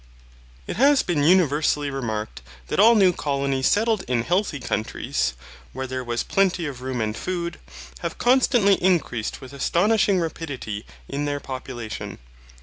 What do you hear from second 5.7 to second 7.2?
where there was plenty of room and